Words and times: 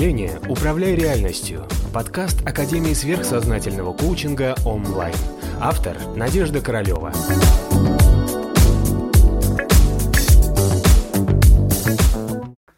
мышления 0.00 0.40
«Управляй 0.48 0.94
реальностью»– 0.94 1.66
подкаст 1.92 2.40
Академии 2.48 2.94
сверхсознательного 2.94 3.92
коучинга 3.92 4.54
онлайн. 4.64 5.14
Автор– 5.60 5.94
Надежда 6.16 6.62
Королева. 6.62 7.12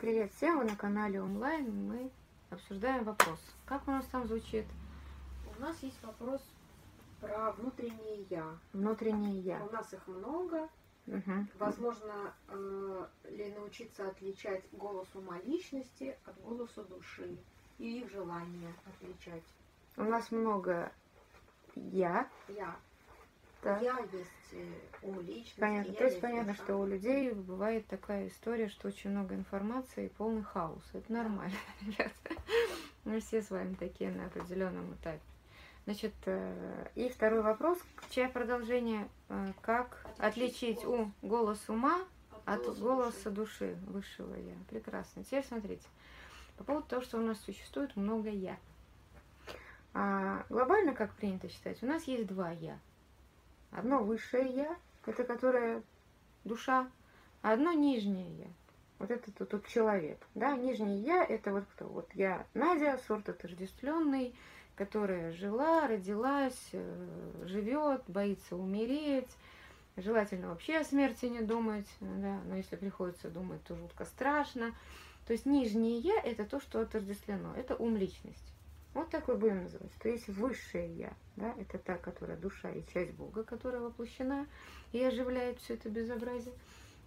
Привет 0.01 0.33
всем, 0.37 0.59
вы 0.59 0.65
на 0.65 0.75
канале 0.75 1.23
онлайн. 1.23 1.71
Мы 1.87 2.11
обсуждаем 2.51 3.05
вопрос. 3.05 3.39
Как 3.67 3.87
у 3.87 3.93
нас 3.93 4.05
там 4.11 4.27
звучит? 4.27 4.65
У 5.57 5.63
нас 5.63 5.77
есть 5.81 6.03
вопрос 6.03 6.41
про 7.21 7.53
внутреннее 7.53 8.27
я. 8.31 8.47
Внутреннее 8.73 9.39
я. 9.43 9.61
У 9.71 9.73
нас 9.73 9.93
их 9.93 10.01
много. 10.09 10.69
Мгм. 11.07 11.49
Возможно 11.59 12.35
э, 12.49 13.07
ли 13.31 13.53
научиться 13.53 14.09
отличать 14.09 14.63
голос 14.73 15.09
ума 15.15 15.39
личности 15.41 16.17
от 16.25 16.41
голоса 16.43 16.85
души 16.85 17.37
и 17.79 18.01
их 18.01 18.11
желание 18.11 18.73
отличать. 18.87 19.43
У 19.97 20.05
нас 20.05 20.31
много 20.31 20.93
я. 21.75 22.29
Я. 22.49 22.77
Да. 23.63 23.79
Я 23.79 23.99
есть 24.13 24.53
э, 24.53 24.67
ум 25.03 25.21
личности. 25.21 25.61
Понятно. 25.61 25.95
То 25.95 26.05
есть 26.05 26.21
понятно, 26.21 26.53
душа. 26.53 26.65
что 26.65 26.77
у 26.77 26.87
людей 26.87 27.33
бывает 27.33 27.87
такая 27.87 28.29
история, 28.29 28.69
что 28.69 28.89
очень 28.89 29.11
много 29.11 29.35
информации 29.35 30.07
и 30.07 30.09
полный 30.09 30.43
хаос. 30.43 30.85
Это 30.93 31.13
нормально, 31.13 31.57
ребята. 31.81 32.43
Мы 33.05 33.21
все 33.21 33.43
с 33.43 33.51
вами 33.51 33.75
такие 33.75 34.11
на 34.11 34.27
определенном 34.27 34.95
этапе. 34.95 35.21
Значит, 35.85 36.15
э, 36.27 36.89
и 36.95 37.09
второй 37.09 37.43
вопрос, 37.43 37.79
чье 38.11 38.29
продолжение, 38.29 39.09
э, 39.29 39.53
как 39.63 40.07
Отличить 40.19 40.85
ум, 40.85 41.13
голос 41.23 41.69
ума 41.69 41.99
от 42.45 42.79
голоса 42.79 43.31
души 43.31 43.77
высшего 43.87 44.35
я. 44.37 44.55
Прекрасно. 44.71 45.25
Теперь 45.25 45.45
смотрите. 45.45 45.87
По 46.57 46.65
поводу 46.65 46.87
того, 46.87 47.03
что 47.03 47.19
у 47.19 47.23
нас 47.23 47.41
существует 47.41 47.97
много 47.97 48.31
я. 48.31 48.57
А, 49.95 50.45
глобально, 50.49 50.95
как 50.95 51.13
принято 51.15 51.49
считать, 51.49 51.83
у 51.83 51.87
нас 51.87 52.05
есть 52.05 52.27
два 52.27 52.53
я. 52.53 52.79
Одно 53.73 54.05
высшее 54.05 54.47
я, 54.47 54.77
это 55.07 55.25
которое 55.25 55.83
душа, 56.45 56.89
а 57.43 57.53
одно 57.53 57.73
нижнее 57.73 58.31
я. 58.37 58.47
Вот 59.03 59.11
это 59.11 59.33
тут, 59.33 59.49
тут 59.49 59.67
человек. 59.67 60.25
Да, 60.37 60.57
нижнее 60.57 61.01
я 61.01 61.25
это 61.25 61.51
вот 61.51 61.65
кто? 61.75 61.87
Вот 61.87 62.09
я 62.15 62.47
Надя, 62.55 63.01
сорт 63.09 63.29
отождествленный, 63.29 64.33
которая 64.77 65.33
жила, 65.33 65.89
родилась, 65.89 66.69
э, 66.71 67.43
живет, 67.47 68.05
боится 68.07 68.55
умереть, 68.55 69.29
Желательно 69.97 70.49
вообще 70.49 70.79
о 70.79 70.85
смерти 70.85 71.27
не 71.27 71.43
думать, 71.43 71.87
да, 72.01 72.41
но 72.47 72.57
если 72.57 72.77
приходится 72.77 73.29
думать, 73.29 73.63
то 73.65 73.77
жутко 73.77 74.07
страшно. 74.07 74.73
То 75.27 75.35
есть 75.35 75.45
нижнее 75.45 75.99
я– 75.99 76.19
это 76.25 76.45
то, 76.45 76.61
что 76.61 76.81
отождествлено, 76.81 77.53
это 77.57 77.77
ум 77.77 77.97
личности. 77.97 78.53
Вот 78.95 79.11
так 79.11 79.29
мы 79.29 79.35
будем 79.35 79.65
называть. 79.65 79.93
То 80.01 80.09
есть 80.09 80.29
высшее 80.29 80.91
я, 80.95 81.13
да, 81.37 81.55
это 81.59 81.77
та, 81.77 81.99
которая 81.99 82.39
душа 82.39 82.71
и 82.71 82.83
часть 82.95 83.13
Бога, 83.13 83.45
которая 83.45 83.83
воплощена 83.83 84.47
и 84.93 85.03
оживляет 85.05 85.59
все 85.61 85.75
это 85.75 85.91
безобразие. 85.91 86.55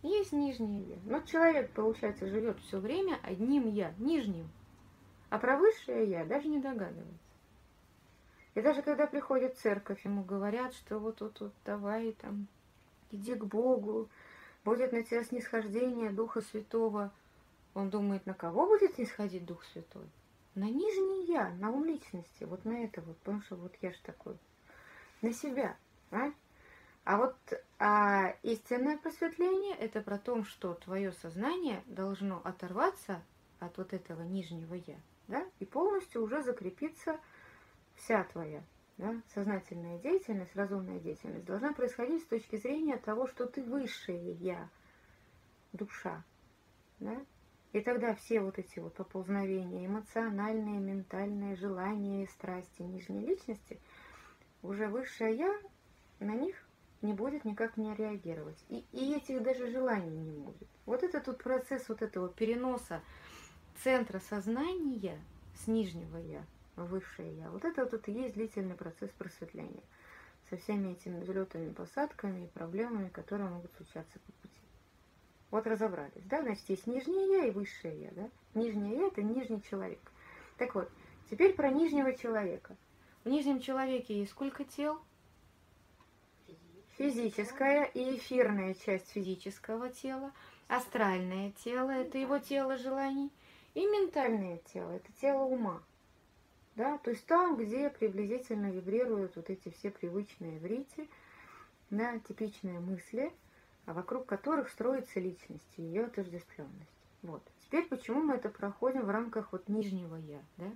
Есть 0.06 0.34
нижнее 0.34 0.84
я. 0.84 0.98
Но 1.06 1.20
человек, 1.22 1.72
получается, 1.72 2.28
живет 2.28 2.60
все 2.60 2.80
время 2.80 3.20
одним 3.24 3.68
я, 3.68 3.92
нижним. 3.98 4.48
А 5.32 5.40
про 5.40 5.58
высшее 5.58 6.08
я 6.08 6.24
даже 6.26 6.48
не 6.48 6.60
догадывается. 6.60 7.26
И 8.54 8.62
даже 8.62 8.84
когда 8.84 9.08
приходит 9.08 9.56
в 9.56 9.62
церковь, 9.62 10.06
ему 10.06 10.24
говорят, 10.24 10.76
что 10.76 11.00
вот 11.00 11.22
вот 11.22 11.40
вот 11.40 11.54
давай 11.66 12.12
там 12.12 12.46
иди 13.10 13.34
к 13.34 13.46
Богу, 13.46 14.08
будет 14.64 14.92
на 14.92 15.02
тебя 15.02 15.24
снисхождение 15.24 16.12
Духа 16.12 16.42
Святого. 16.42 17.12
Он 17.74 17.90
думает, 17.90 18.28
на 18.28 18.36
кого 18.36 18.68
будет 18.68 18.94
снисходить 18.94 19.46
Дух 19.48 19.66
Святой? 19.74 20.06
На 20.54 20.66
нижний 20.66 21.26
я, 21.26 21.50
на 21.56 21.72
ум 21.72 21.84
личности, 21.84 22.44
вот 22.44 22.64
на 22.64 22.84
это 22.84 23.02
вот, 23.02 23.18
потому 23.18 23.42
что 23.42 23.56
вот 23.56 23.74
я 23.82 23.92
ж 23.92 23.98
такой, 24.04 24.38
на 25.24 25.34
себя, 25.34 25.76
а? 26.12 26.32
А 27.06 27.18
вот 27.18 27.36
а 27.80 28.36
истинное 28.44 28.98
просветление– 28.98 29.76
это 29.80 30.02
про 30.02 30.18
то, 30.18 30.44
что 30.44 30.74
твое 30.74 31.12
сознание 31.14 31.82
должно 31.86 32.42
оторваться 32.44 33.22
от 33.60 33.78
вот 33.78 33.94
этого 33.94 34.24
нижнего 34.24 34.74
я, 34.74 34.98
да, 35.28 35.46
и 35.60 35.66
полностью 35.66 36.24
уже 36.24 36.42
закрепиться 36.42 37.20
вся 37.96 38.24
твоя 38.26 38.64
да, 38.98 39.22
сознательная 39.34 40.00
деятельность, 40.00 40.56
разумная 40.56 41.00
деятельность 41.00 41.46
должна 41.46 41.74
происходить 41.74 42.24
с 42.24 42.28
точки 42.28 42.56
зрения 42.56 42.98
того, 42.98 43.28
что 43.28 43.46
ты 43.46 43.62
высшее 43.62 44.32
я, 44.34 44.70
душа. 45.74 46.24
Да? 47.00 47.18
И 47.74 47.82
тогда 47.82 48.16
все 48.16 48.40
вот 48.40 48.58
эти 48.58 48.80
вот 48.80 48.94
поползновения, 48.94 49.86
эмоциональные, 49.86 50.80
ментальные, 50.80 51.58
желания 51.58 52.28
страсти 52.28 52.84
нижней 52.84 53.26
личности, 53.26 53.80
уже 54.64 54.88
высшее 54.88 55.36
я 55.36 55.62
на 56.20 56.34
них 56.36 56.65
не 57.06 57.14
будет 57.14 57.46
никак 57.46 57.78
не 57.78 57.94
реагировать. 57.96 58.64
И, 58.70 58.84
и 58.92 59.16
этих 59.16 59.44
даже 59.44 59.72
желаний 59.72 60.10
не 60.10 60.38
будет. 60.38 60.68
Вот 60.86 61.04
это 61.04 61.20
тут 61.22 61.42
процесс 61.42 61.88
вот 61.88 62.02
этого 62.02 62.30
переноса 62.30 63.02
центра 63.84 64.20
сознания 64.20 65.20
с 65.56 65.68
нижнего 65.68 66.18
я 66.18 66.46
высшее 66.76 67.38
я. 67.38 67.50
Вот 67.50 67.66
это 67.66 67.86
вот 67.86 68.08
и 68.08 68.12
есть 68.12 68.36
длительный 68.36 68.76
процесс 68.76 69.10
просветления 69.12 69.84
со 70.50 70.58
всеми 70.58 70.94
этими 70.94 71.22
взлетами, 71.22 71.72
посадками 71.72 72.46
и 72.46 72.50
проблемами, 72.50 73.10
которые 73.10 73.50
могут 73.50 73.72
случаться 73.76 74.20
по 74.20 74.32
пути. 74.34 74.62
Вот 75.52 75.68
разобрались, 75.68 76.26
да? 76.26 76.42
Значит, 76.42 76.70
есть 76.70 76.88
нижнее 76.88 77.40
я 77.40 77.46
и 77.46 77.52
высшее 77.52 78.02
я, 78.02 78.12
да? 78.12 78.30
Нижнее 78.54 78.98
я– 78.98 79.08
это 79.08 79.24
нижний 79.24 79.62
человек. 79.64 80.00
Так 80.58 80.76
вот, 80.76 80.90
теперь 81.30 81.54
про 81.54 81.70
нижнего 81.70 82.14
человека. 82.14 82.76
В 83.24 83.30
нижнем 83.30 83.60
человеке 83.60 84.20
есть 84.20 84.32
сколько 84.32 84.64
тел? 84.64 85.00
Физическая 86.98 87.84
и 87.86 88.16
эфирная 88.16 88.74
часть 88.74 89.10
физического 89.10 89.90
тела, 89.90 90.32
астральное 90.70 91.52
тело– 91.64 91.90
это 91.92 92.18
его 92.18 92.40
тело 92.40 92.78
желаний, 92.78 93.30
и 93.74 93.86
ментальное 93.86 94.60
тело– 94.74 94.92
это 94.92 95.12
тело 95.20 95.44
ума. 95.44 95.84
Да? 96.76 96.98
То 97.00 97.12
есть 97.12 97.26
там, 97.26 97.58
где 97.58 97.90
приблизительно 97.90 98.72
вибрируют 98.72 99.36
вот 99.36 99.50
эти 99.50 99.70
все 99.72 99.92
привычные 99.92 100.58
в 100.60 100.66
рите, 100.66 101.08
да, 101.90 102.18
типичные 102.20 102.80
мысли, 102.80 103.32
а 103.86 103.94
вокруг 103.94 104.26
которых 104.26 104.70
строится 104.70 105.20
личность 105.20 105.74
и 105.76 105.82
ее 105.82 106.06
отождествленность. 106.06 106.90
Вот. 107.24 107.44
Теперь 107.66 107.88
почему 107.88 108.22
мы 108.22 108.36
это 108.36 108.50
проходим 108.50 109.02
в 109.02 109.10
рамках 109.10 109.52
вот 109.52 109.68
нижнего 109.68 110.16
я, 110.16 110.42
да? 110.58 110.72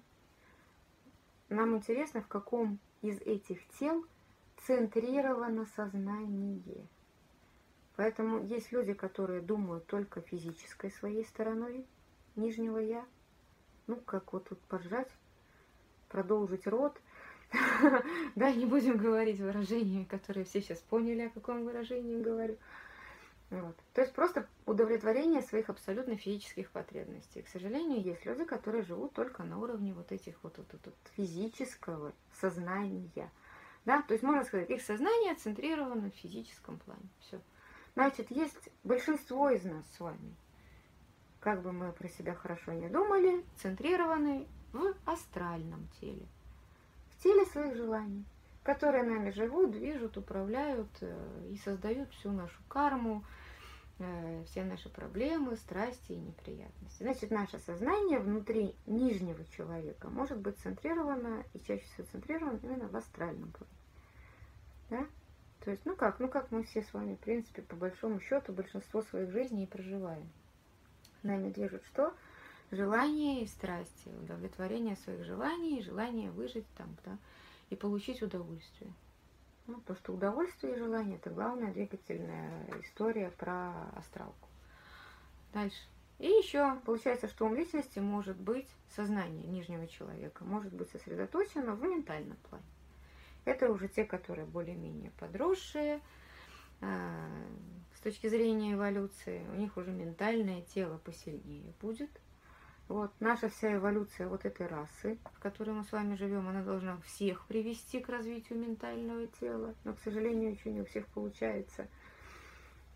Нам 1.47 1.77
интересно, 1.77 2.21
в 2.21 2.27
каком 2.27 2.77
из 3.01 3.19
этих 3.21 3.65
тел 3.79 4.05
центрировано 4.65 5.65
сознание. 5.75 6.87
Поэтому 7.95 8.43
есть 8.45 8.71
люди, 8.71 8.93
которые 8.93 9.41
думают 9.41 9.85
только 9.87 10.21
физической 10.21 10.91
своей 10.91 11.25
стороной 11.25 11.85
нижнего 12.35 12.77
я. 12.77 13.05
Ну, 13.87 13.97
как 13.97 14.31
вот 14.31 14.47
тут 14.47 14.59
поржать, 14.61 15.11
продолжить 16.07 16.67
род. 16.67 16.99
Да, 18.35 18.51
не 18.53 18.65
будем 18.65 18.97
говорить 18.97 19.39
выражениями, 19.39 20.03
которые 20.03 20.45
все 20.45 20.61
сейчас 20.61 20.79
поняли, 20.79 21.23
о 21.23 21.29
каком 21.29 21.65
выражении 21.65 22.21
говорю. 22.21 22.57
Вот. 23.49 23.75
То 23.93 24.01
есть 24.01 24.13
просто 24.13 24.47
удовлетворение 24.67 25.41
своих 25.41 25.69
абсолютно 25.69 26.15
физических 26.15 26.69
потребностей. 26.69 27.41
К 27.41 27.47
сожалению, 27.47 28.01
есть 28.01 28.23
люди, 28.25 28.45
которые 28.45 28.83
живут 28.83 29.13
только 29.13 29.43
на 29.43 29.57
уровне 29.57 29.93
вот 29.93 30.11
этих 30.11 30.35
вот, 30.43 30.57
вот, 30.57 30.67
вот, 30.71 30.81
вот 30.85 30.95
физического 31.15 32.13
сознания. 32.39 33.31
Да? 33.85 34.01
То 34.03 34.13
есть 34.13 34.23
можно 34.23 34.43
сказать, 34.43 34.69
их 34.69 34.81
сознание 34.81 35.35
центрировано 35.35 36.11
в 36.11 36.15
физическом 36.15 36.77
плане. 36.79 37.09
Все. 37.21 37.39
Значит, 37.95 38.31
есть 38.31 38.69
большинство 38.83 39.49
из 39.49 39.63
нас 39.63 39.83
с 39.95 39.99
вами, 39.99 40.35
как 41.39 41.61
бы 41.61 41.71
мы 41.71 41.91
про 41.91 42.07
себя 42.07 42.33
хорошо 42.33 42.73
не 42.73 42.87
думали, 42.87 43.43
центрированы 43.57 44.47
в 44.71 44.93
астральном 45.05 45.87
теле, 45.99 46.25
в 47.11 47.23
теле 47.23 47.45
своих 47.45 47.75
желаний, 47.75 48.23
которые 48.63 49.03
нами 49.03 49.31
живут, 49.31 49.71
движут, 49.71 50.17
управляют 50.17 50.89
э, 51.01 51.49
и 51.51 51.57
создают 51.57 52.11
всю 52.13 52.31
нашу 52.31 52.61
карму, 52.67 53.23
все 54.45 54.63
наши 54.63 54.89
проблемы, 54.89 55.55
страсти 55.57 56.13
и 56.13 56.17
неприятности. 56.17 57.03
Значит, 57.03 57.31
наше 57.31 57.59
сознание 57.59 58.19
внутри 58.19 58.75
нижнего 58.85 59.43
человека 59.45 60.09
может 60.09 60.37
быть 60.39 60.57
центрировано 60.59 61.43
и 61.53 61.59
чаще 61.59 61.83
всего 61.83 62.07
центрировано 62.11 62.59
именно 62.63 62.87
в 62.87 62.95
астральном 62.95 63.51
плане. 63.51 63.73
Да? 64.89 65.05
То 65.65 65.71
есть, 65.71 65.85
ну 65.85 65.95
как, 65.95 66.19
ну 66.19 66.29
как 66.29 66.51
мы 66.51 66.63
все 66.63 66.81
с 66.81 66.93
вами, 66.93 67.15
в 67.15 67.19
принципе, 67.19 67.61
по 67.61 67.75
большому 67.75 68.19
счету, 68.21 68.53
большинство 68.53 69.01
своих 69.01 69.31
жизней 69.31 69.63
и 69.63 69.67
проживаем. 69.67 70.29
Нами 71.21 71.51
движут 71.51 71.83
что? 71.85 72.13
желания 72.71 73.43
и 73.43 73.47
страсти, 73.47 74.09
удовлетворение 74.21 74.95
своих 74.97 75.25
желаний, 75.25 75.81
желание 75.81 76.31
выжить 76.31 76.67
там, 76.77 76.95
да, 77.05 77.17
и 77.69 77.75
получить 77.75 78.21
удовольствие. 78.21 78.91
Ну, 79.69 79.79
то, 79.85 79.93
что 79.93 80.13
удовольствие 80.13 80.73
и 80.73 80.79
желание– 80.79 81.17
это 81.23 81.29
главная 81.29 81.71
двигательная 81.71 82.65
история 82.81 83.29
про 83.29 83.71
астралку. 83.95 84.49
Дальше. 85.53 85.77
И 86.17 86.25
еще 86.25 86.79
получается, 86.85 87.27
что 87.27 87.45
ум 87.45 87.53
личности 87.53 87.99
может 87.99 88.35
быть 88.35 88.67
сознание 88.95 89.45
нижнего 89.45 89.85
человека, 89.87 90.43
может 90.43 90.73
быть 90.73 90.89
сосредоточено 90.89 91.75
в 91.75 91.83
ментальном 91.83 92.35
плане. 92.49 92.65
Это 93.45 93.71
уже 93.71 93.87
те, 93.87 94.05
которые 94.05 94.47
более-менее 94.47 95.11
подросшие, 95.19 96.01
а, 96.81 97.29
с 97.95 97.99
точки 97.99 98.27
зрения 98.27 98.73
эволюции, 98.73 99.45
у 99.51 99.55
них 99.55 99.77
уже 99.77 99.91
ментальное 99.91 100.63
тело 100.63 100.97
посильнее 100.97 101.73
будет. 101.79 102.09
Вот 102.89 103.11
наша 103.19 103.49
вся 103.49 103.75
эволюция 103.75 104.27
вот 104.27 104.45
этой 104.45 104.65
расы, 104.65 105.19
в 105.35 105.39
которой 105.39 105.69
мы 105.69 105.83
с 105.83 105.91
вами 105.91 106.15
живем, 106.15 106.47
она 106.49 106.63
должна 106.63 106.97
всех 107.05 107.45
привести 107.45 107.99
к 107.99 108.09
развитию 108.09 108.57
ментального 108.57 109.27
тела, 109.27 109.75
но, 109.83 109.93
к 109.93 109.99
сожалению, 109.99 110.51
еще 110.51 110.71
не 110.71 110.81
у 110.81 110.85
всех 110.85 111.05
получается. 111.07 111.87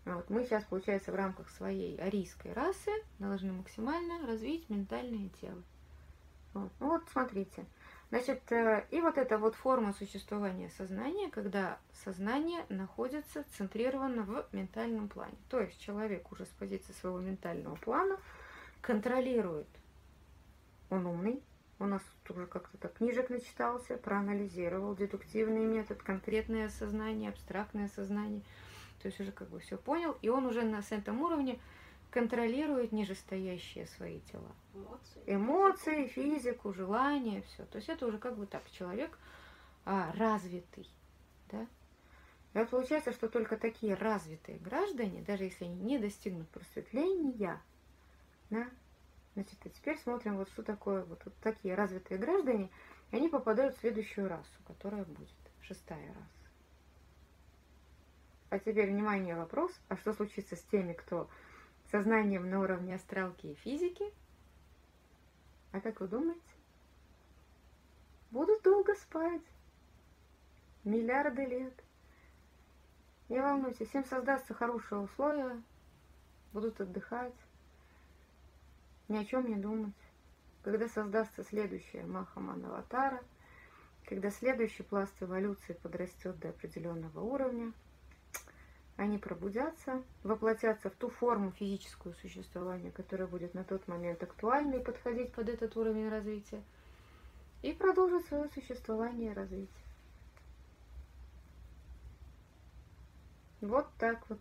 Вот 0.04 0.28
мы 0.30 0.44
сейчас, 0.44 0.64
получается, 0.64 1.12
в 1.12 1.14
рамках 1.14 1.48
своей 1.48 1.96
арийской 1.98 2.52
расы 2.52 2.90
должны 3.20 3.52
максимально 3.52 4.26
развить 4.26 4.68
ментальное 4.68 5.30
тело. 5.40 5.62
Вот, 6.54 6.72
ну 6.80 6.88
вот 6.88 7.02
смотрите. 7.12 7.64
Значит, 8.10 8.50
э, 8.50 8.84
и 8.90 9.00
вот 9.00 9.16
эта 9.16 9.38
вот 9.38 9.54
форма 9.54 9.92
существования 9.92 10.70
сознания, 10.70 11.30
когда 11.30 11.78
сознание 12.04 12.66
находится 12.68 13.44
центрировано 13.56 14.22
в 14.22 14.46
ментальном 14.50 15.08
плане. 15.08 15.36
То 15.48 15.60
есть 15.60 15.80
человек 15.80 16.32
уже 16.32 16.46
с 16.46 16.50
позиции 16.58 16.92
своего 16.92 17.20
ментального 17.20 17.76
плана 17.76 18.18
контролирует. 18.80 19.68
Он 20.90 21.06
умный, 21.06 21.42
у 21.78 21.86
нас 21.86 22.02
тоже 22.24 22.46
как-то 22.46 22.78
так 22.78 22.94
книжек 22.94 23.30
начитался, 23.30 23.96
проанализировал 23.96 24.94
дедуктивный 24.94 25.64
метод, 25.64 26.02
конкретное 26.02 26.68
сознание, 26.68 27.30
абстрактное 27.30 27.88
сознание. 27.88 28.42
То 29.02 29.08
есть 29.08 29.20
уже 29.20 29.32
как 29.32 29.48
бы 29.50 29.58
все 29.60 29.76
понял, 29.76 30.16
и 30.22 30.28
он 30.28 30.46
уже 30.46 30.62
на 30.62 30.80
этом 30.88 31.20
уровне 31.20 31.58
контролирует 32.10 32.92
нижестоящие 32.92 33.86
свои 33.88 34.20
тела. 34.20 34.52
Эмоции. 34.72 35.22
Эмоции, 35.26 36.06
физику, 36.06 36.72
желания, 36.72 37.42
все. 37.42 37.64
То 37.66 37.76
есть 37.76 37.88
это 37.88 38.06
уже 38.06 38.18
как 38.18 38.36
бы 38.36 38.46
так, 38.46 38.62
человек 38.70 39.18
а, 39.84 40.12
развитый. 40.12 40.88
Да? 41.50 41.66
И 42.54 42.58
вот 42.58 42.70
получается, 42.70 43.12
что 43.12 43.28
только 43.28 43.56
такие 43.56 43.94
развитые 43.94 44.58
граждане, 44.58 45.22
даже 45.22 45.44
если 45.44 45.64
они 45.64 45.74
не 45.74 45.98
достигнут 45.98 46.48
просветления, 46.50 47.60
да, 48.50 48.68
значит, 49.34 49.58
а 49.64 49.68
теперь 49.68 49.98
смотрим, 49.98 50.36
вот 50.36 50.48
что 50.48 50.62
такое 50.62 51.04
вот, 51.04 51.24
вот 51.24 51.34
такие 51.42 51.74
развитые 51.74 52.18
граждане, 52.18 52.70
и 53.10 53.16
они 53.16 53.28
попадают 53.28 53.76
в 53.76 53.80
следующую 53.80 54.28
расу, 54.28 54.62
которая 54.66 55.04
будет, 55.04 55.28
шестая 55.62 56.08
раса. 56.08 56.44
А 58.50 58.58
теперь, 58.58 58.90
внимание, 58.90 59.34
вопрос, 59.34 59.72
а 59.88 59.96
что 59.96 60.12
случится 60.12 60.56
с 60.56 60.62
теми, 60.64 60.92
кто 60.92 61.28
сознанием 61.90 62.48
на 62.48 62.60
уровне 62.60 62.94
астралки 62.94 63.46
и 63.46 63.54
физики. 63.54 64.04
А 65.72 65.80
как 65.80 66.00
вы 66.00 66.08
думаете? 66.08 66.40
Будут 68.30 68.62
долго 68.62 68.94
спать. 68.94 69.42
Миллиарды 70.84 71.44
лет. 71.46 71.74
Не 73.28 73.40
волнуйтесь, 73.40 73.94
им 73.94 74.04
создастся 74.04 74.54
хорошие 74.54 75.00
условия, 75.00 75.62
будут 76.52 76.80
отдыхать, 76.80 77.34
ни 79.08 79.16
о 79.16 79.24
чем 79.24 79.48
не 79.48 79.56
думать. 79.56 79.94
Когда 80.62 80.88
создастся 80.88 81.44
следующая 81.44 82.04
Махаман 82.04 82.64
Аватара, 82.64 83.22
когда 84.06 84.30
следующий 84.30 84.82
пласт 84.82 85.14
эволюции 85.20 85.74
подрастет 85.74 86.38
до 86.38 86.50
определенного 86.50 87.20
уровня– 87.20 87.72
они 88.96 89.18
пробудятся, 89.18 90.02
воплотятся 90.22 90.88
в 90.88 90.94
ту 90.94 91.08
форму 91.08 91.50
физического 91.50 92.12
существования, 92.12 92.92
которая 92.92 93.26
будет 93.26 93.52
на 93.52 93.64
тот 93.64 93.88
момент 93.88 94.22
актуальна 94.22 94.76
и 94.76 94.84
подходить 94.84 95.32
под 95.32 95.48
этот 95.48 95.76
уровень 95.76 96.08
развития, 96.08 96.62
и 97.62 97.72
продолжат 97.72 98.24
свое 98.26 98.48
существование 98.50 99.32
и 99.32 99.34
развитие. 99.34 99.68
Вот 103.60 103.88
так 103.98 104.28
вот. 104.28 104.40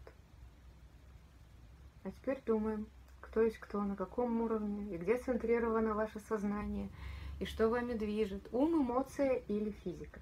А 2.04 2.12
теперь 2.12 2.42
думаем, 2.46 2.86
кто 3.34 3.42
есть 3.42 3.58
кто, 3.58 3.82
на 3.82 3.96
каком 3.96 4.42
уровне, 4.42 4.94
и 4.94 4.98
где 4.98 5.18
центрировано 5.18 5.96
ваше 5.96 6.20
сознание, 6.20 6.90
и 7.40 7.46
что 7.46 7.68
вами 7.68 7.94
движет, 7.94 8.48
ум, 8.52 8.84
эмоция 8.84 9.42
или 9.48 9.72
физика. 9.84 10.20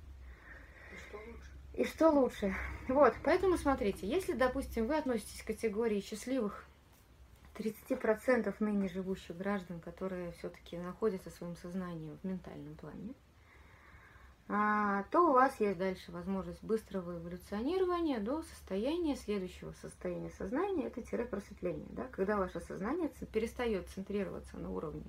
И 1.73 1.83
что 1.83 2.09
лучше? 2.09 2.55
Вот, 2.87 3.13
поэтому 3.21 3.57
смотрите, 3.57 4.07
если, 4.07 4.31
допустим, 4.31 4.87
вы 4.87 4.95
относитесь 4.95 5.43
к 5.43 5.47
категории 5.47 5.99
счастливых 5.99 6.65
30% 7.55 8.55
ныне 8.61 8.87
живущих 8.87 9.35
граждан, 9.35 9.81
которые 9.81 10.31
все-таки 10.31 10.77
находятся 10.77 11.31
своим 11.31 11.57
сознанием 11.57 12.17
в 12.17 12.25
ментальном 12.25 12.75
плане, 12.75 13.13
то 14.51 15.29
у 15.29 15.31
вас 15.31 15.57
есть 15.61 15.77
дальше 15.77 16.11
возможность 16.11 16.61
быстрого 16.61 17.17
эволюционирования 17.17 18.19
до 18.19 18.41
состояния 18.41 19.15
следующего 19.15 19.71
состояния 19.81 20.29
сознания, 20.31 20.87
это 20.87 21.01
тире 21.01 21.23
просветление, 21.23 21.87
да, 21.91 22.07
когда 22.11 22.35
ваше 22.35 22.59
сознание 22.59 23.09
перестает 23.31 23.87
центрироваться 23.89 24.57
на 24.57 24.69
уровне 24.69 25.05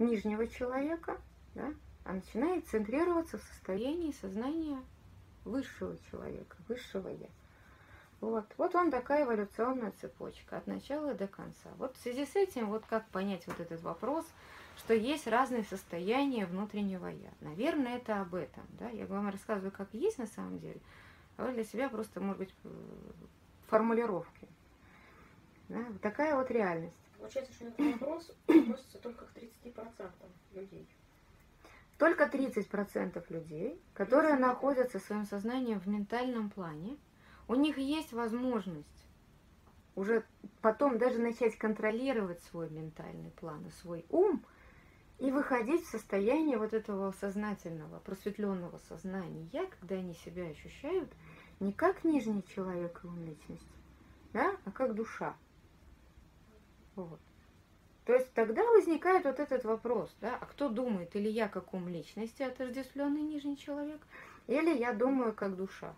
нижнего 0.00 0.48
человека, 0.48 1.20
да, 1.54 1.72
а 2.04 2.14
начинает 2.14 2.66
центрироваться 2.66 3.38
в 3.38 3.42
состоянии 3.42 4.10
сознания 4.10 4.80
высшего 5.44 5.96
человека, 6.10 6.56
высшего 6.66 7.08
я. 7.08 7.28
Вот. 8.20 8.46
вот 8.56 8.74
он 8.74 8.90
такая 8.90 9.24
эволюционная 9.24 9.92
цепочка 10.00 10.56
от 10.56 10.66
начала 10.66 11.14
до 11.14 11.28
конца. 11.28 11.70
Вот 11.76 11.96
в 11.96 12.02
связи 12.02 12.26
с 12.26 12.34
этим, 12.34 12.66
вот 12.66 12.84
как 12.88 13.06
понять 13.10 13.46
вот 13.46 13.60
этот 13.60 13.80
вопрос, 13.82 14.26
что 14.78 14.94
есть 14.94 15.26
разные 15.26 15.64
состояния 15.64 16.46
внутреннего 16.46 17.06
я. 17.08 17.30
Наверное, 17.40 17.96
это 17.96 18.20
об 18.20 18.34
этом. 18.34 18.64
Да? 18.78 18.88
Я 18.88 19.06
вам 19.06 19.28
рассказываю, 19.28 19.72
как 19.72 19.88
есть 19.92 20.18
на 20.18 20.26
самом 20.26 20.58
деле, 20.58 20.80
а 21.36 21.46
вы 21.46 21.52
для 21.52 21.64
себя 21.64 21.88
просто, 21.88 22.20
может 22.20 22.38
быть, 22.38 22.54
э, 22.64 22.68
формулировки. 23.66 24.48
Да? 25.68 25.78
Вот 25.90 26.00
такая 26.00 26.34
вот 26.34 26.50
реальность. 26.50 26.94
Получается, 27.18 27.52
что 27.52 27.66
этот 27.66 28.00
вопрос 28.00 28.32
относится 28.46 28.98
только 28.98 29.26
к 29.26 29.36
30% 29.36 30.10
людей. 30.54 30.86
Только 31.98 32.24
30% 32.24 33.24
людей, 33.30 33.80
которые 33.94 34.36
находятся 34.36 35.00
в 35.00 35.02
своем 35.02 35.26
сознании 35.26 35.74
в 35.74 35.88
ментальном 35.88 36.48
плане, 36.48 36.96
у 37.48 37.56
них 37.56 37.76
есть 37.78 38.12
возможность 38.12 38.86
уже 39.98 40.24
потом 40.62 40.96
даже 40.98 41.18
начать 41.18 41.58
контролировать 41.58 42.40
свой 42.44 42.70
ментальный 42.70 43.30
план 43.30 43.66
и 43.66 43.70
свой 43.82 44.04
ум 44.10 44.44
и 45.18 45.30
выходить 45.30 45.84
в 45.84 45.90
состояние 45.90 46.58
вот 46.58 46.72
этого 46.72 47.12
сознательного, 47.12 47.98
просветленного 48.00 48.78
сознания, 48.88 49.48
когда 49.80 49.96
они 49.96 50.14
себя 50.14 50.44
ощущают 50.44 51.10
не 51.60 51.72
как 51.72 52.04
нижний 52.04 52.44
человек 52.44 53.00
и 53.04 53.24
личность, 53.24 53.68
да, 54.32 54.56
а 54.64 54.70
как 54.70 54.94
душа. 54.94 55.36
Вот. 56.94 57.20
То 58.04 58.14
есть 58.14 58.32
тогда 58.32 58.64
возникает 58.70 59.24
вот 59.24 59.38
этот 59.38 59.64
вопрос, 59.64 60.14
да, 60.20 60.38
а 60.40 60.46
кто 60.46 60.68
думает, 60.68 61.14
или 61.14 61.28
я 61.28 61.48
как 61.48 61.74
ум 61.74 61.88
личности, 61.88 62.42
отождествленный 62.42 63.20
нижний 63.20 63.58
человек, 63.58 64.00
или 64.46 64.74
я 64.78 64.92
думаю 64.92 65.34
как 65.34 65.56
душа. 65.56 65.94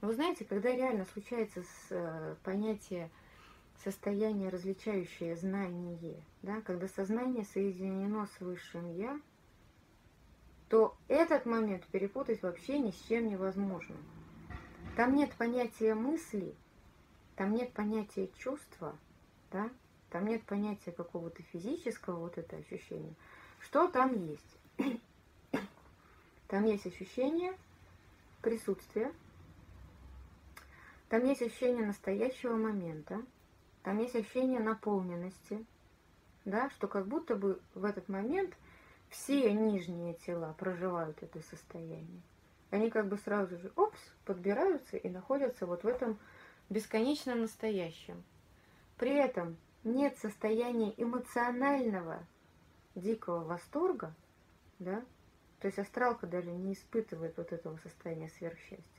Но 0.00 0.08
вы 0.08 0.14
знаете, 0.14 0.44
когда 0.44 0.70
реально 0.70 1.04
случается 1.06 1.62
с, 1.62 1.86
э, 1.90 2.36
понятие 2.44 3.10
состояние, 3.84 4.48
различающее 4.48 5.36
знание, 5.36 6.22
да, 6.42 6.60
когда 6.62 6.88
сознание 6.88 7.44
соединено 7.44 8.26
с 8.26 8.40
высшим 8.40 8.92
«я», 8.96 9.20
то 10.68 10.96
этот 11.08 11.46
момент 11.46 11.86
перепутать 11.86 12.42
вообще 12.42 12.78
ни 12.78 12.90
с 12.90 13.00
чем 13.08 13.28
невозможно. 13.28 13.96
Там 14.96 15.14
нет 15.14 15.32
понятия 15.34 15.94
мысли, 15.94 16.54
там 17.36 17.54
нет 17.54 17.72
понятия 17.72 18.28
чувства, 18.36 18.96
да, 19.50 19.70
там 20.10 20.26
нет 20.26 20.42
понятия 20.42 20.92
какого-то 20.92 21.42
физического, 21.44 22.18
вот 22.18 22.36
это 22.36 22.56
ощущение. 22.56 23.14
Что 23.60 23.88
там 23.88 24.12
есть? 24.26 24.58
Там 26.48 26.64
есть 26.64 26.86
ощущение 26.86 27.56
присутствия, 28.42 29.12
там 31.08 31.24
есть 31.24 31.42
ощущение 31.42 31.86
настоящего 31.86 32.56
момента, 32.56 33.22
там 33.88 34.00
есть 34.00 34.14
ощущение 34.14 34.60
наполненности, 34.60 35.64
да, 36.44 36.68
что 36.68 36.88
как 36.88 37.06
будто 37.06 37.36
бы 37.36 37.58
в 37.72 37.86
этот 37.86 38.06
момент 38.10 38.54
все 39.08 39.50
нижние 39.50 40.12
тела 40.12 40.54
проживают 40.58 41.22
это 41.22 41.40
состояние. 41.40 42.20
Они 42.70 42.90
как 42.90 43.08
бы 43.08 43.16
сразу 43.16 43.56
же, 43.56 43.72
опс, 43.76 43.98
подбираются 44.26 44.98
и 44.98 45.08
находятся 45.08 45.64
вот 45.64 45.84
в 45.84 45.86
этом 45.86 46.18
бесконечном 46.68 47.40
настоящем. 47.40 48.22
При 48.98 49.14
этом 49.14 49.56
нет 49.84 50.18
состояния 50.18 50.92
эмоционального 50.98 52.26
дикого 52.94 53.42
восторга, 53.42 54.14
да, 54.78 55.02
то 55.60 55.66
есть 55.66 55.78
астралка 55.78 56.26
даже 56.26 56.50
не 56.50 56.74
испытывает 56.74 57.38
вот 57.38 57.54
этого 57.54 57.78
состояния 57.78 58.28
сверхсчастья. 58.28 58.97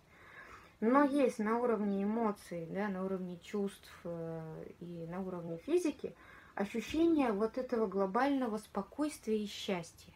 Но 0.81 1.03
есть 1.03 1.39
на 1.39 1.57
уровне 1.59 2.03
эмоций, 2.03 2.65
да, 2.69 2.88
на 2.88 3.03
уровне 3.03 3.38
чувств 3.43 3.91
э, 4.05 4.65
и 4.79 5.05
на 5.07 5.21
уровне 5.21 5.57
физики 5.57 6.15
ощущение 6.55 7.31
вот 7.33 7.57
этого 7.57 7.86
глобального 7.86 8.57
спокойствия 8.57 9.38
и 9.43 9.48
счастья. 9.48 10.13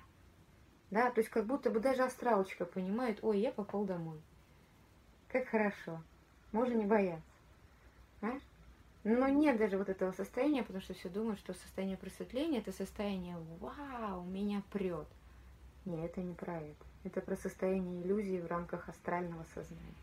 Да, 0.89 1.11
то 1.11 1.19
есть 1.19 1.29
как 1.29 1.45
будто 1.45 1.69
бы 1.69 1.79
даже 1.79 2.03
астралочка 2.03 2.65
понимает, 2.65 3.19
ой, 3.23 3.39
я 3.39 3.51
попал 3.51 3.83
домой. 3.83 4.21
Как 5.27 5.47
хорошо. 5.47 6.01
Можно 6.51 6.75
не 6.75 6.85
бояться. 6.85 7.25
Понимаешь? 8.19 8.43
Но 9.03 9.27
нет 9.27 9.57
даже 9.57 9.77
вот 9.77 9.89
этого 9.89 10.11
состояния, 10.13 10.63
потому 10.63 10.81
что 10.81 10.93
все 10.93 11.09
думают, 11.09 11.39
что 11.39 11.53
состояние 11.53 11.97
просветления 11.97 12.59
это 12.59 12.71
состояние 12.71 13.37
«Вау, 13.59 14.23
меня 14.23 14.63
прет». 14.71 15.07
Нет, 15.83 16.11
это 16.11 16.21
не 16.21 16.33
про 16.33 16.61
это. 16.61 16.85
Это 17.03 17.19
про 17.19 17.35
состояние 17.35 18.01
иллюзии 18.01 18.39
в 18.39 18.47
рамках 18.47 18.87
астрального 18.87 19.43
сознания. 19.53 19.95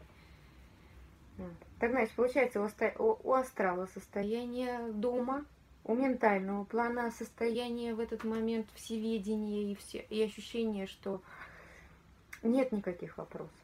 Так, 1.78 1.90
значит, 1.90 2.14
получается, 2.14 2.60
у 2.98 3.32
астрала 3.32 3.86
состояние 3.86 4.92
дома, 4.92 5.44
у 5.84 5.94
ментального 5.94 6.64
плана 6.64 7.10
состояние 7.10 7.94
в 7.94 8.00
этот 8.00 8.24
момент 8.24 8.66
всеведения 8.74 9.72
и, 9.72 9.74
все, 9.74 10.04
и 10.10 10.22
ощущение, 10.22 10.86
что 10.86 11.22
нет 12.42 12.72
никаких 12.72 13.18
вопросов, 13.18 13.54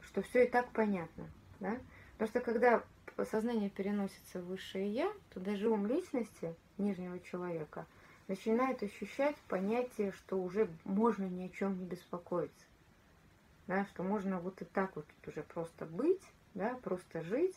что 0.00 0.22
все 0.22 0.44
и 0.44 0.48
так 0.48 0.70
понятно. 0.70 1.28
Да? 1.60 1.76
Потому 2.12 2.28
что 2.28 2.40
когда 2.40 2.82
сознание 3.30 3.70
переносится 3.70 4.40
в 4.40 4.46
высшее 4.46 4.90
я, 4.90 5.12
то 5.32 5.40
даже 5.40 5.68
ум 5.68 5.86
личности 5.86 6.54
нижнего 6.78 7.20
человека 7.20 7.86
начинает 8.28 8.82
ощущать 8.82 9.36
понятие, 9.48 10.12
что 10.12 10.36
уже 10.36 10.68
можно 10.84 11.24
ни 11.24 11.44
о 11.44 11.48
чем 11.50 11.78
не 11.78 11.86
беспокоиться. 11.86 12.64
Да, 13.66 13.84
что 13.86 14.02
можно 14.02 14.40
вот 14.40 14.62
и 14.62 14.64
так 14.64 14.94
вот 14.96 15.06
уже 15.26 15.42
просто 15.42 15.86
быть, 15.86 16.22
да, 16.56 16.74
просто 16.82 17.22
жить, 17.22 17.54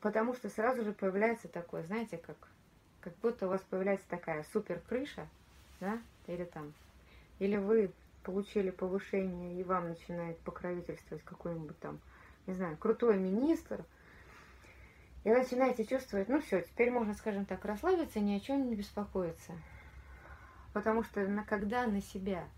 потому 0.00 0.34
что 0.34 0.48
сразу 0.48 0.82
же 0.82 0.92
появляется 0.92 1.48
такое, 1.48 1.84
знаете, 1.84 2.16
как, 2.16 2.36
как 3.00 3.14
будто 3.18 3.46
у 3.46 3.50
вас 3.50 3.60
появляется 3.70 4.08
такая 4.08 4.44
супер 4.52 4.80
крыша, 4.88 5.28
да, 5.78 6.00
или 6.26 6.44
там, 6.44 6.72
или 7.38 7.56
вы 7.56 7.92
получили 8.24 8.70
повышение, 8.70 9.60
и 9.60 9.62
вам 9.62 9.90
начинает 9.90 10.38
покровительствовать 10.38 11.22
какой-нибудь 11.24 11.78
там, 11.78 12.00
не 12.46 12.54
знаю, 12.54 12.76
крутой 12.76 13.18
министр, 13.18 13.84
и 15.22 15.30
начинаете 15.30 15.84
чувствовать, 15.84 16.30
ну 16.30 16.40
все, 16.40 16.62
теперь 16.62 16.90
можно, 16.90 17.12
скажем 17.12 17.44
так, 17.44 17.64
расслабиться, 17.66 18.20
ни 18.20 18.34
о 18.34 18.40
чем 18.40 18.68
не 18.68 18.74
беспокоиться. 18.74 19.52
Потому 20.72 21.02
что 21.02 21.26
на, 21.28 21.44
когда 21.44 21.86
на 21.86 22.00
себя 22.00 22.48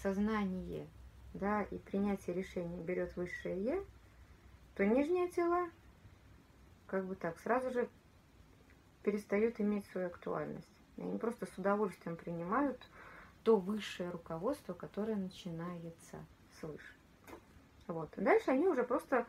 сознание 0.00 0.86
да, 1.32 1.62
и 1.62 1.78
принятие 1.78 2.36
решений 2.36 2.80
берет 2.80 3.16
высшее 3.16 3.60
Я, 3.64 3.84
то 4.76 4.84
нижние 4.84 5.28
тела, 5.28 5.70
как 6.86 7.04
бы 7.04 7.14
так, 7.14 7.38
сразу 7.40 7.70
же 7.70 7.88
перестают 9.02 9.60
иметь 9.60 9.86
свою 9.86 10.08
актуальность. 10.08 10.68
Они 10.96 11.18
просто 11.18 11.46
с 11.46 11.58
удовольствием 11.58 12.16
принимают 12.16 12.80
то 13.42 13.56
высшее 13.56 14.10
руководство, 14.10 14.72
которое 14.72 15.16
начинается 15.16 16.24
свыше. 16.60 16.94
Вот. 17.86 18.10
Дальше 18.16 18.50
они 18.50 18.66
уже 18.66 18.84
просто 18.84 19.26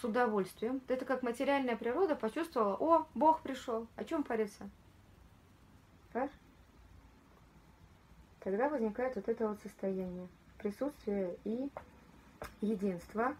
с 0.00 0.04
удовольствием. 0.04 0.80
Это 0.88 1.04
как 1.04 1.22
материальная 1.22 1.76
природа 1.76 2.16
почувствовала, 2.16 2.76
о, 2.76 3.06
Бог 3.14 3.42
пришел, 3.42 3.86
о 3.96 4.04
чем 4.04 4.22
париться? 4.22 4.70
Понимаешь? 6.12 6.32
Тогда 8.40 8.68
возникает 8.68 9.16
вот 9.16 9.28
это 9.28 9.48
вот 9.48 9.60
состояние 9.60 10.28
присутствия 10.58 11.36
и 11.44 11.68
единства, 12.60 13.36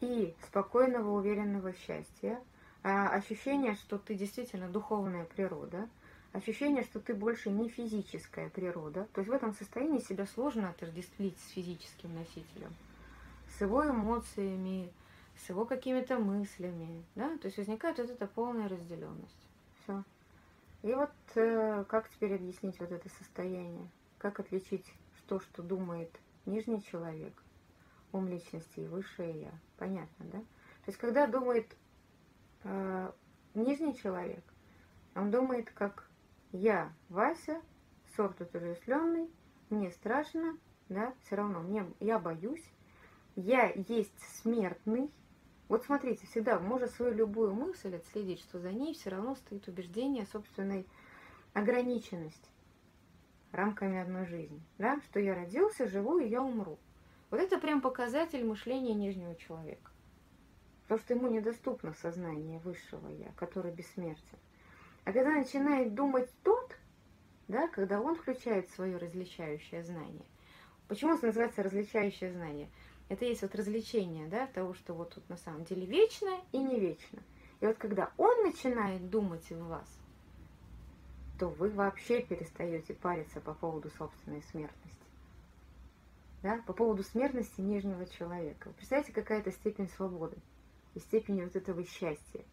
и 0.00 0.34
спокойного, 0.46 1.10
уверенного 1.10 1.72
счастья, 1.72 2.40
а, 2.82 3.08
ощущение, 3.08 3.74
что 3.74 3.98
ты 3.98 4.14
действительно 4.14 4.68
духовная 4.68 5.24
природа, 5.24 5.88
ощущение, 6.32 6.84
что 6.84 7.00
ты 7.00 7.14
больше 7.14 7.50
не 7.50 7.68
физическая 7.68 8.48
природа. 8.50 9.08
То 9.12 9.20
есть 9.20 9.30
в 9.30 9.34
этом 9.34 9.54
состоянии 9.54 10.00
себя 10.00 10.26
сложно 10.26 10.70
отождествить 10.70 11.38
с 11.40 11.50
физическим 11.50 12.14
носителем, 12.14 12.74
с 13.56 13.60
его 13.60 13.84
эмоциями, 13.88 14.92
с 15.44 15.48
его 15.48 15.64
какими-то 15.64 16.18
мыслями, 16.18 17.04
да, 17.14 17.36
то 17.38 17.46
есть 17.46 17.58
возникает 17.58 17.98
вот 17.98 18.10
эта 18.10 18.26
полная 18.26 18.68
разделенность. 18.68 19.48
Все. 19.82 20.02
И 20.82 20.92
вот 20.92 21.10
э, 21.34 21.84
как 21.88 22.08
теперь 22.10 22.34
объяснить 22.34 22.78
вот 22.80 22.92
это 22.92 23.08
состояние? 23.18 23.88
Как 24.18 24.40
отличить 24.40 24.86
то, 25.26 25.40
что 25.40 25.62
думает 25.62 26.10
нижний 26.46 26.82
человек, 26.82 27.32
ум 28.12 28.28
личности 28.28 28.80
и 28.80 28.86
высшее 28.86 29.40
я? 29.40 29.52
Понятно, 29.78 30.26
да? 30.32 30.38
То 30.38 30.88
есть 30.88 30.98
когда 30.98 31.26
думает 31.26 31.76
э, 32.64 33.12
нижний 33.54 33.96
человек, 33.96 34.44
он 35.14 35.30
думает 35.30 35.70
как 35.70 36.08
я, 36.52 36.92
Вася, 37.08 37.60
сорт 38.14 38.40
отождествленный, 38.40 39.30
мне 39.70 39.90
страшно, 39.90 40.56
да, 40.88 41.12
все 41.22 41.36
равно 41.36 41.60
мне, 41.60 41.84
я 42.00 42.18
боюсь, 42.18 42.64
я 43.34 43.72
есть 43.74 44.18
смертный, 44.40 45.10
вот 45.68 45.84
смотрите, 45.84 46.26
всегда 46.26 46.60
можно 46.60 46.86
свою 46.86 47.12
любую 47.12 47.52
мысль 47.52 47.96
отследить, 47.96 48.40
что 48.40 48.60
за 48.60 48.70
ней 48.70 48.94
все 48.94 49.10
равно 49.10 49.34
стоит 49.34 49.66
убеждение 49.66 50.24
собственной 50.26 50.86
ограниченности 51.52 52.48
рамками 53.50 53.98
одной 53.98 54.26
жизни. 54.26 54.62
Да? 54.78 55.00
Что 55.08 55.18
я 55.18 55.34
родился, 55.34 55.88
живу 55.88 56.18
и 56.18 56.28
я 56.28 56.42
умру. 56.42 56.78
Вот 57.30 57.40
это 57.40 57.58
прям 57.58 57.80
показатель 57.80 58.44
мышления 58.44 58.94
нижнего 58.94 59.34
человека. 59.34 59.90
Потому 60.82 61.00
что 61.00 61.14
ему 61.14 61.28
недоступно 61.28 61.92
сознание 61.94 62.60
высшего 62.60 63.08
я, 63.08 63.32
который 63.36 63.72
бессмертен. 63.72 64.38
А 65.04 65.12
когда 65.12 65.30
начинает 65.30 65.94
думать 65.94 66.30
тот, 66.44 66.76
да, 67.48 67.68
когда 67.68 68.00
он 68.00 68.14
включает 68.14 68.68
свое 68.70 68.96
различающее 68.96 69.82
знание. 69.82 70.26
Почему 70.88 71.14
это 71.14 71.26
называется 71.26 71.62
различающее 71.62 72.32
знание? 72.32 72.68
Это 73.08 73.24
есть 73.24 73.42
вот 73.42 73.54
развлечение, 73.54 74.26
да, 74.26 74.46
того, 74.46 74.74
что 74.74 74.94
вот 74.94 75.14
тут 75.14 75.28
на 75.28 75.36
самом 75.36 75.64
деле 75.64 75.86
вечно 75.86 76.40
и 76.52 76.58
не 76.58 76.78
вечно. 76.78 77.22
И 77.60 77.66
вот 77.66 77.76
когда 77.78 78.12
он 78.16 78.42
начинает 78.42 79.08
думать 79.10 79.48
в 79.50 79.66
вас, 79.68 79.88
то 81.38 81.48
вы 81.48 81.70
вообще 81.70 82.22
перестаете 82.22 82.94
париться 82.94 83.40
по 83.40 83.54
поводу 83.54 83.90
собственной 83.90 84.42
смертности. 84.42 85.05
Да? 86.42 86.62
По 86.66 86.72
поводу 86.72 87.02
смертности 87.02 87.60
нижнего 87.60 88.06
человека. 88.06 88.70
представляете, 88.76 89.12
какая-то 89.12 89.50
степень 89.50 89.88
свободы 89.88 90.36
и 90.94 91.00
степень 91.00 91.42
вот 91.42 91.56
этого 91.56 91.84
счастья. 91.84 92.44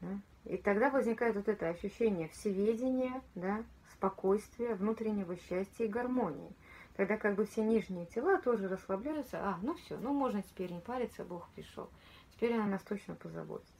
Да? 0.00 0.18
И 0.44 0.56
тогда 0.56 0.90
возникает 0.90 1.36
вот 1.36 1.48
это 1.48 1.68
ощущение 1.68 2.28
всеведения, 2.28 3.22
да, 3.34 3.64
спокойствия, 3.92 4.74
внутреннего 4.74 5.36
счастья 5.36 5.84
и 5.84 5.88
гармонии. 5.88 6.52
Тогда 6.96 7.16
как 7.16 7.34
бы 7.34 7.46
все 7.46 7.64
нижние 7.64 8.06
тела 8.06 8.38
тоже 8.38 8.68
расслабляются. 8.68 9.38
А, 9.40 9.58
ну 9.62 9.74
все, 9.74 9.96
ну 9.96 10.12
можно 10.12 10.42
теперь 10.42 10.72
не 10.72 10.80
париться, 10.80 11.24
Бог 11.24 11.48
пришел. 11.54 11.88
Теперь 12.34 12.54
она 12.54 12.66
нас 12.66 12.82
точно 12.82 13.14
позаботится. 13.14 13.72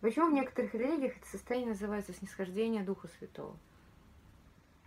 Почему 0.00 0.28
в 0.28 0.34
некоторых 0.34 0.74
религиях 0.74 1.16
это 1.16 1.26
состояние 1.26 1.70
называется 1.70 2.12
снисхождение 2.12 2.82
Духа 2.82 3.08
Святого? 3.18 3.56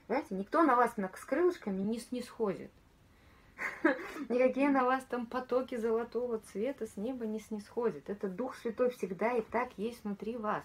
Понимаете, 0.08 0.36
никто 0.36 0.64
на 0.64 0.76
вас 0.76 0.94
с 0.96 1.26
крылышками 1.26 1.82
не 1.82 2.00
снисходит. 2.00 2.72
Никакие 4.30 4.70
на 4.70 4.84
вас 4.84 5.04
там 5.06 5.26
потоки 5.26 5.76
золотого 5.76 6.40
цвета 6.40 6.88
с 6.88 6.98
неба 6.98 7.26
не 7.26 7.40
снисходят. 7.40 8.10
Это 8.10 8.28
Дух 8.28 8.56
Святой 8.56 8.90
всегда 8.92 9.34
и 9.34 9.42
так 9.42 9.70
есть 9.78 10.04
внутри 10.04 10.38
вас. 10.38 10.64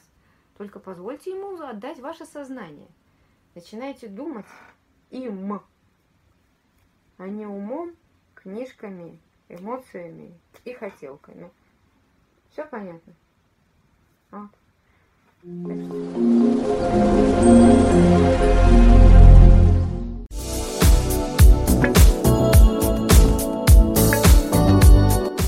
Только 0.57 0.79
позвольте 0.79 1.31
ему 1.31 1.61
отдать 1.61 1.99
ваше 2.01 2.27
сознание. 2.27 2.89
Начинайте 3.55 4.09
думать 4.09 4.47
им, 5.11 5.61
а 7.19 7.29
не 7.29 7.47
умом, 7.47 7.95
книжками, 8.35 9.19
эмоциями 9.49 10.35
и 10.65 10.73
хотелками. 10.73 11.51
Все 12.51 12.65
понятно? 12.65 13.13
Вот. 14.31 14.51